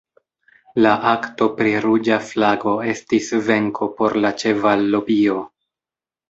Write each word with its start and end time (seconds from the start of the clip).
La 0.85 0.93
"Akto 1.09 1.47
pri 1.59 1.73
ruĝa 1.85 2.17
flago" 2.29 2.73
estis 2.95 3.29
venko 3.51 3.91
por 4.01 4.19
la 4.25 4.33
ĉeval-lobio. 4.45 5.39